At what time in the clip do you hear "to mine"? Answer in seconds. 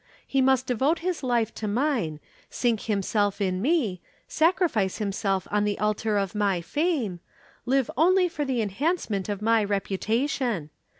1.53-2.19